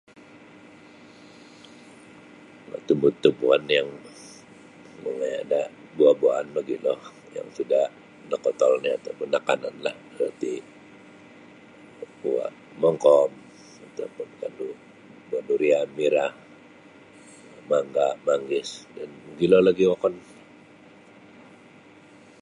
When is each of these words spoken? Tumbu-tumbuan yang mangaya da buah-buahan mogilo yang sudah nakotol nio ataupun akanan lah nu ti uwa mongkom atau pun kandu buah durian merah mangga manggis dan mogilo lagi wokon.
Tumbu-tumbuan 2.87 3.63
yang 3.75 3.89
mangaya 5.01 5.41
da 5.51 5.61
buah-buahan 5.95 6.47
mogilo 6.55 6.93
yang 7.37 7.47
sudah 7.57 7.85
nakotol 8.29 8.73
nio 8.81 8.93
ataupun 8.99 9.29
akanan 9.39 9.75
lah 9.85 9.95
nu 10.17 10.27
ti 10.41 10.53
uwa 12.29 12.45
mongkom 12.81 13.31
atau 13.87 14.05
pun 14.15 14.29
kandu 14.41 14.69
buah 15.27 15.43
durian 15.49 15.87
merah 15.97 16.31
mangga 17.69 18.07
manggis 18.25 18.69
dan 18.95 19.09
mogilo 19.25 19.57
lagi 19.67 19.83
wokon. 19.91 20.15